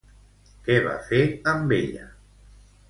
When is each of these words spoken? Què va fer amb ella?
Què 0.69 0.77
va 0.87 0.95
fer 1.11 1.21
amb 1.55 1.79
ella? 1.81 2.11